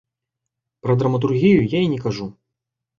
Пра 0.83 0.95
драматургію 0.99 1.61
я 1.77 1.81
і 1.87 1.95
не 1.95 1.97
кажу. 2.05 2.33